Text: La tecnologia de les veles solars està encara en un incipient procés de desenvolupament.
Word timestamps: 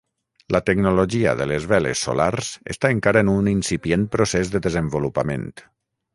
La 0.53 0.59
tecnologia 0.69 1.33
de 1.41 1.45
les 1.51 1.67
veles 1.73 2.01
solars 2.07 2.49
està 2.75 2.91
encara 2.97 3.23
en 3.27 3.31
un 3.35 3.51
incipient 3.53 4.09
procés 4.17 4.53
de 4.57 4.65
desenvolupament. 4.71 5.49